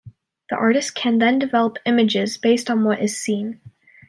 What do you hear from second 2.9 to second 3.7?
is seen.